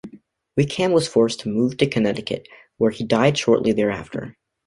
Wickham 0.57 0.93
was 0.93 1.07
forced 1.07 1.41
to 1.41 1.49
move 1.53 1.77
to 1.77 1.85
Connecticut, 1.85 2.47
where 2.77 2.89
he 2.89 3.03
died 3.03 3.37
shortly 3.37 3.71
thereafter. 3.71 4.35